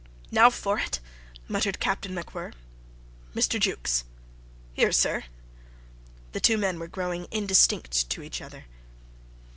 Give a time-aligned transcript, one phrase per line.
[0.31, 0.99] "Now for it!"
[1.47, 2.55] muttered Captain MacWhirr.
[3.35, 3.59] "Mr.
[3.59, 4.03] Jukes."
[4.73, 5.25] "Here, sir."
[6.31, 8.65] The two men were growing indistinct to each other.